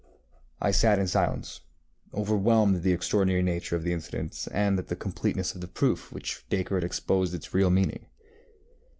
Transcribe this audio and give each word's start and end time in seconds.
ŌĆØ 0.03 0.07
I 0.61 0.71
sat 0.71 0.97
in 0.97 1.05
silence, 1.07 1.59
overwhelmed 2.11 2.77
at 2.77 2.81
the 2.81 2.91
extraordinary 2.91 3.43
nature 3.43 3.75
of 3.75 3.83
the 3.83 3.93
incident, 3.93 4.47
and 4.51 4.79
at 4.79 4.87
the 4.87 4.95
completeness 4.95 5.53
of 5.53 5.61
the 5.61 5.67
proof 5.67 6.05
with 6.07 6.13
which 6.15 6.43
Dacre 6.49 6.73
had 6.73 6.83
exposed 6.83 7.35
its 7.35 7.53
real 7.53 7.69
meaning. 7.69 8.07